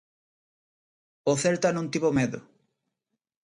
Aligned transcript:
O 1.31 1.33
Celta 1.43 1.69
non 1.75 1.91
tivo 1.93 2.09
medo. 2.17 2.39